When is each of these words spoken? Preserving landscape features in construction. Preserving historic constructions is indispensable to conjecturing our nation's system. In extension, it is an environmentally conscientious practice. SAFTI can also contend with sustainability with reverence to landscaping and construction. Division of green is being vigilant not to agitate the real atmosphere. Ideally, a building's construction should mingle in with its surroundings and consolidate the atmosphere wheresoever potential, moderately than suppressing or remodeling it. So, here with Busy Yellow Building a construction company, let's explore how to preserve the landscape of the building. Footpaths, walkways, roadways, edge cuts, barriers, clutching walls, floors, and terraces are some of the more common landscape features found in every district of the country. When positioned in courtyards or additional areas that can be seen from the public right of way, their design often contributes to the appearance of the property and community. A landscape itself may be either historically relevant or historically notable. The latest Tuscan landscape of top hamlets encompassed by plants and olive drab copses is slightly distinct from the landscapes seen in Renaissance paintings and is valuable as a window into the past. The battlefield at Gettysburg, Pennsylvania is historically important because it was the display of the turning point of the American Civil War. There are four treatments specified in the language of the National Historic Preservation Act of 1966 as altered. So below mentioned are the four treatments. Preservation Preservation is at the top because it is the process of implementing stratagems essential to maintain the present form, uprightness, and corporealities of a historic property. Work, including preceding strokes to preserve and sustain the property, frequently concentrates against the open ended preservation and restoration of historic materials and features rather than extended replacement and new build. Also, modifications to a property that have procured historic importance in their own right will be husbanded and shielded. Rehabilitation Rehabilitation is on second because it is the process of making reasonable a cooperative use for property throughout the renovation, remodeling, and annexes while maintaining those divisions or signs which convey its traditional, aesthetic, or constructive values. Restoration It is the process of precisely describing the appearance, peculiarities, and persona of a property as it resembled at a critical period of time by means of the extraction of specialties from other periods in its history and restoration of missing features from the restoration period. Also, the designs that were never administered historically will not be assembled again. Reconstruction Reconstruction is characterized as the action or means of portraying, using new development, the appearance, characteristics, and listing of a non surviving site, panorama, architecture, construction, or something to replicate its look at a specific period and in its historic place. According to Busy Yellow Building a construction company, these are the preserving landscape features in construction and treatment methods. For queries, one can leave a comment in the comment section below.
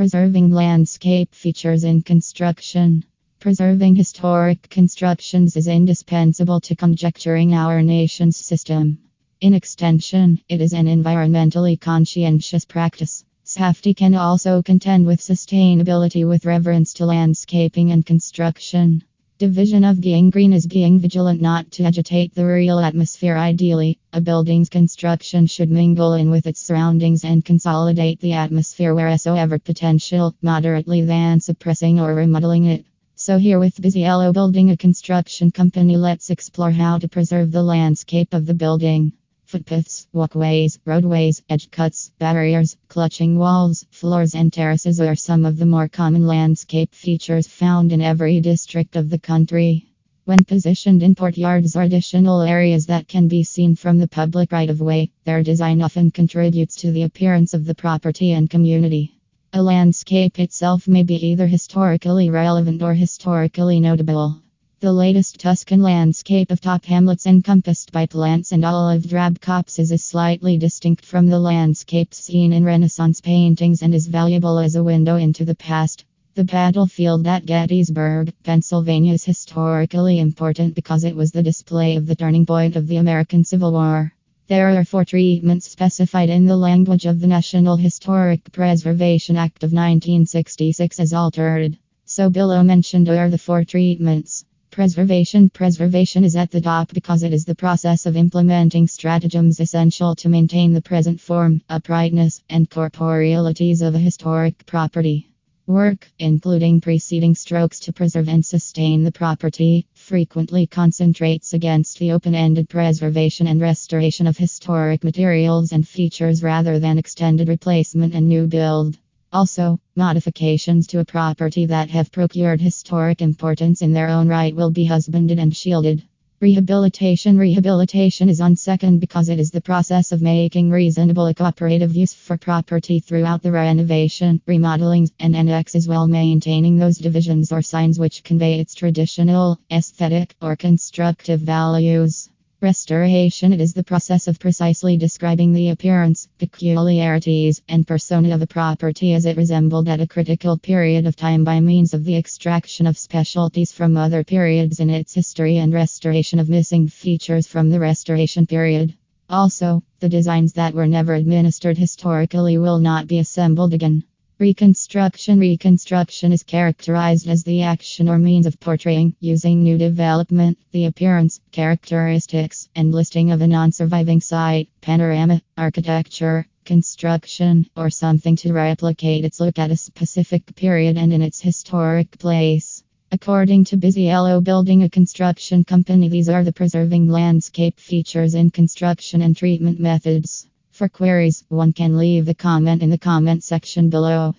Preserving 0.00 0.50
landscape 0.50 1.34
features 1.34 1.84
in 1.84 2.00
construction. 2.00 3.04
Preserving 3.38 3.96
historic 3.96 4.66
constructions 4.70 5.58
is 5.58 5.68
indispensable 5.68 6.58
to 6.58 6.74
conjecturing 6.74 7.52
our 7.52 7.82
nation's 7.82 8.38
system. 8.38 8.98
In 9.42 9.52
extension, 9.52 10.40
it 10.48 10.62
is 10.62 10.72
an 10.72 10.86
environmentally 10.86 11.78
conscientious 11.78 12.64
practice. 12.64 13.26
SAFTI 13.44 13.94
can 13.94 14.14
also 14.14 14.62
contend 14.62 15.04
with 15.04 15.20
sustainability 15.20 16.26
with 16.26 16.46
reverence 16.46 16.94
to 16.94 17.04
landscaping 17.04 17.92
and 17.92 18.06
construction. 18.06 19.04
Division 19.40 19.84
of 19.84 20.02
green 20.02 20.52
is 20.52 20.66
being 20.66 20.98
vigilant 20.98 21.40
not 21.40 21.70
to 21.70 21.84
agitate 21.84 22.34
the 22.34 22.44
real 22.44 22.78
atmosphere. 22.78 23.38
Ideally, 23.38 23.98
a 24.12 24.20
building's 24.20 24.68
construction 24.68 25.46
should 25.46 25.70
mingle 25.70 26.12
in 26.12 26.30
with 26.30 26.46
its 26.46 26.60
surroundings 26.60 27.24
and 27.24 27.42
consolidate 27.42 28.20
the 28.20 28.34
atmosphere 28.34 28.94
wheresoever 28.94 29.58
potential, 29.58 30.34
moderately 30.42 31.00
than 31.00 31.40
suppressing 31.40 31.98
or 31.98 32.14
remodeling 32.14 32.66
it. 32.66 32.84
So, 33.14 33.38
here 33.38 33.58
with 33.58 33.80
Busy 33.80 34.00
Yellow 34.00 34.30
Building 34.34 34.72
a 34.72 34.76
construction 34.76 35.50
company, 35.50 35.96
let's 35.96 36.28
explore 36.28 36.70
how 36.70 36.98
to 36.98 37.08
preserve 37.08 37.50
the 37.50 37.62
landscape 37.62 38.34
of 38.34 38.44
the 38.44 38.52
building. 38.52 39.14
Footpaths, 39.50 40.06
walkways, 40.12 40.78
roadways, 40.84 41.42
edge 41.48 41.72
cuts, 41.72 42.12
barriers, 42.20 42.76
clutching 42.86 43.36
walls, 43.36 43.84
floors, 43.90 44.36
and 44.36 44.52
terraces 44.52 45.00
are 45.00 45.16
some 45.16 45.44
of 45.44 45.56
the 45.56 45.66
more 45.66 45.88
common 45.88 46.24
landscape 46.24 46.94
features 46.94 47.48
found 47.48 47.90
in 47.90 48.00
every 48.00 48.40
district 48.40 48.94
of 48.94 49.10
the 49.10 49.18
country. 49.18 49.88
When 50.24 50.44
positioned 50.44 51.02
in 51.02 51.16
courtyards 51.16 51.74
or 51.74 51.82
additional 51.82 52.42
areas 52.42 52.86
that 52.86 53.08
can 53.08 53.26
be 53.26 53.42
seen 53.42 53.74
from 53.74 53.98
the 53.98 54.06
public 54.06 54.52
right 54.52 54.70
of 54.70 54.80
way, 54.80 55.10
their 55.24 55.42
design 55.42 55.82
often 55.82 56.12
contributes 56.12 56.76
to 56.76 56.92
the 56.92 57.02
appearance 57.02 57.52
of 57.52 57.64
the 57.64 57.74
property 57.74 58.30
and 58.30 58.48
community. 58.48 59.18
A 59.52 59.60
landscape 59.60 60.38
itself 60.38 60.86
may 60.86 61.02
be 61.02 61.16
either 61.26 61.48
historically 61.48 62.30
relevant 62.30 62.84
or 62.84 62.94
historically 62.94 63.80
notable. 63.80 64.40
The 64.80 64.94
latest 64.94 65.38
Tuscan 65.38 65.82
landscape 65.82 66.50
of 66.50 66.62
top 66.62 66.86
hamlets 66.86 67.26
encompassed 67.26 67.92
by 67.92 68.06
plants 68.06 68.50
and 68.50 68.64
olive 68.64 69.06
drab 69.06 69.38
copses 69.38 69.92
is 69.92 70.02
slightly 70.02 70.56
distinct 70.56 71.04
from 71.04 71.26
the 71.26 71.38
landscapes 71.38 72.16
seen 72.16 72.54
in 72.54 72.64
Renaissance 72.64 73.20
paintings 73.20 73.82
and 73.82 73.94
is 73.94 74.06
valuable 74.06 74.58
as 74.58 74.76
a 74.76 74.82
window 74.82 75.16
into 75.16 75.44
the 75.44 75.54
past. 75.54 76.06
The 76.34 76.44
battlefield 76.44 77.26
at 77.26 77.44
Gettysburg, 77.44 78.32
Pennsylvania 78.42 79.12
is 79.12 79.22
historically 79.22 80.18
important 80.18 80.74
because 80.74 81.04
it 81.04 81.14
was 81.14 81.30
the 81.30 81.42
display 81.42 81.96
of 81.96 82.06
the 82.06 82.16
turning 82.16 82.46
point 82.46 82.74
of 82.74 82.86
the 82.86 82.96
American 82.96 83.44
Civil 83.44 83.72
War. 83.72 84.14
There 84.48 84.80
are 84.80 84.84
four 84.86 85.04
treatments 85.04 85.70
specified 85.70 86.30
in 86.30 86.46
the 86.46 86.56
language 86.56 87.04
of 87.04 87.20
the 87.20 87.26
National 87.26 87.76
Historic 87.76 88.50
Preservation 88.50 89.36
Act 89.36 89.62
of 89.62 89.74
1966 89.74 90.98
as 90.98 91.12
altered. 91.12 91.76
So 92.06 92.30
below 92.30 92.62
mentioned 92.62 93.10
are 93.10 93.28
the 93.28 93.36
four 93.36 93.62
treatments. 93.64 94.46
Preservation 94.70 95.50
Preservation 95.50 96.22
is 96.22 96.36
at 96.36 96.52
the 96.52 96.60
top 96.60 96.94
because 96.94 97.24
it 97.24 97.32
is 97.32 97.44
the 97.44 97.56
process 97.56 98.06
of 98.06 98.16
implementing 98.16 98.86
stratagems 98.86 99.58
essential 99.58 100.14
to 100.14 100.28
maintain 100.28 100.72
the 100.72 100.80
present 100.80 101.20
form, 101.20 101.60
uprightness, 101.68 102.40
and 102.48 102.70
corporealities 102.70 103.82
of 103.82 103.96
a 103.96 103.98
historic 103.98 104.64
property. 104.66 105.26
Work, 105.66 106.08
including 106.20 106.80
preceding 106.80 107.34
strokes 107.34 107.80
to 107.80 107.92
preserve 107.92 108.28
and 108.28 108.46
sustain 108.46 109.02
the 109.02 109.10
property, 109.10 109.86
frequently 109.94 110.68
concentrates 110.68 111.52
against 111.52 111.98
the 111.98 112.12
open 112.12 112.36
ended 112.36 112.68
preservation 112.68 113.48
and 113.48 113.60
restoration 113.60 114.28
of 114.28 114.36
historic 114.36 115.02
materials 115.02 115.72
and 115.72 115.86
features 115.86 116.44
rather 116.44 116.78
than 116.78 116.96
extended 116.96 117.48
replacement 117.48 118.14
and 118.14 118.28
new 118.28 118.46
build. 118.46 118.96
Also, 119.32 119.78
modifications 119.94 120.88
to 120.88 120.98
a 120.98 121.04
property 121.04 121.64
that 121.64 121.88
have 121.88 122.10
procured 122.10 122.60
historic 122.60 123.22
importance 123.22 123.80
in 123.80 123.92
their 123.92 124.08
own 124.08 124.26
right 124.26 124.56
will 124.56 124.72
be 124.72 124.84
husbanded 124.84 125.38
and 125.38 125.56
shielded. 125.56 126.02
Rehabilitation 126.40 127.38
Rehabilitation 127.38 128.28
is 128.28 128.40
on 128.40 128.56
second 128.56 128.98
because 128.98 129.28
it 129.28 129.38
is 129.38 129.52
the 129.52 129.60
process 129.60 130.10
of 130.10 130.20
making 130.20 130.70
reasonable 130.70 131.26
a 131.26 131.34
cooperative 131.34 131.94
use 131.94 132.12
for 132.12 132.36
property 132.36 132.98
throughout 132.98 133.40
the 133.40 133.52
renovation, 133.52 134.40
remodeling, 134.46 135.08
and 135.20 135.36
annexes 135.36 135.86
while 135.86 136.08
maintaining 136.08 136.76
those 136.76 136.98
divisions 136.98 137.52
or 137.52 137.62
signs 137.62 138.00
which 138.00 138.24
convey 138.24 138.58
its 138.58 138.74
traditional, 138.74 139.60
aesthetic, 139.70 140.34
or 140.42 140.56
constructive 140.56 141.38
values. 141.38 142.30
Restoration 142.62 143.54
It 143.54 143.60
is 143.62 143.72
the 143.72 143.82
process 143.82 144.28
of 144.28 144.38
precisely 144.38 144.98
describing 144.98 145.54
the 145.54 145.70
appearance, 145.70 146.28
peculiarities, 146.38 147.62
and 147.70 147.86
persona 147.86 148.34
of 148.34 148.42
a 148.42 148.46
property 148.46 149.14
as 149.14 149.24
it 149.24 149.38
resembled 149.38 149.88
at 149.88 150.02
a 150.02 150.06
critical 150.06 150.58
period 150.58 151.06
of 151.06 151.16
time 151.16 151.42
by 151.42 151.58
means 151.60 151.94
of 151.94 152.04
the 152.04 152.16
extraction 152.16 152.86
of 152.86 152.98
specialties 152.98 153.72
from 153.72 153.96
other 153.96 154.22
periods 154.22 154.78
in 154.78 154.90
its 154.90 155.14
history 155.14 155.56
and 155.56 155.72
restoration 155.72 156.38
of 156.38 156.50
missing 156.50 156.86
features 156.86 157.46
from 157.46 157.70
the 157.70 157.80
restoration 157.80 158.46
period. 158.46 158.94
Also, 159.30 159.82
the 160.00 160.10
designs 160.10 160.52
that 160.52 160.74
were 160.74 160.86
never 160.86 161.14
administered 161.14 161.78
historically 161.78 162.58
will 162.58 162.78
not 162.78 163.06
be 163.06 163.20
assembled 163.20 163.72
again. 163.72 164.04
Reconstruction 164.40 165.38
Reconstruction 165.38 166.32
is 166.32 166.44
characterized 166.44 167.28
as 167.28 167.44
the 167.44 167.60
action 167.60 168.08
or 168.08 168.16
means 168.16 168.46
of 168.46 168.58
portraying, 168.58 169.14
using 169.20 169.62
new 169.62 169.76
development, 169.76 170.56
the 170.72 170.86
appearance, 170.86 171.40
characteristics, 171.52 172.66
and 172.74 172.90
listing 172.90 173.32
of 173.32 173.42
a 173.42 173.46
non 173.46 173.70
surviving 173.70 174.22
site, 174.22 174.70
panorama, 174.80 175.42
architecture, 175.58 176.46
construction, 176.64 177.66
or 177.76 177.90
something 177.90 178.34
to 178.36 178.54
replicate 178.54 179.26
its 179.26 179.40
look 179.40 179.58
at 179.58 179.70
a 179.70 179.76
specific 179.76 180.56
period 180.56 180.96
and 180.96 181.12
in 181.12 181.20
its 181.20 181.42
historic 181.42 182.18
place. 182.18 182.82
According 183.12 183.64
to 183.64 183.76
Busy 183.76 184.04
Yellow 184.04 184.40
Building 184.40 184.84
a 184.84 184.88
construction 184.88 185.64
company, 185.64 186.08
these 186.08 186.30
are 186.30 186.44
the 186.44 186.52
preserving 186.54 187.08
landscape 187.08 187.78
features 187.78 188.34
in 188.34 188.50
construction 188.50 189.20
and 189.20 189.36
treatment 189.36 189.78
methods. 189.78 190.46
For 190.80 190.88
queries, 190.88 191.44
one 191.50 191.74
can 191.74 191.98
leave 191.98 192.26
a 192.26 192.32
comment 192.32 192.82
in 192.82 192.88
the 192.88 192.96
comment 192.96 193.44
section 193.44 193.90
below. 193.90 194.34